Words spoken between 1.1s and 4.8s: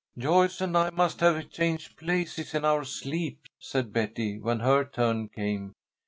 have changed places in our sleep," said Betty, when